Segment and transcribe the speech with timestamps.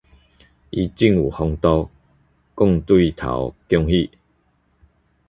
[0.71, 1.91] 伊真有風度，
[2.55, 4.09] 共對頭恭喜